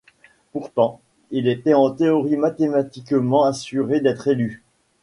[0.51, 0.99] Pourtant,
[1.29, 4.63] il était en théorie mathématiquement assuré d'être élu.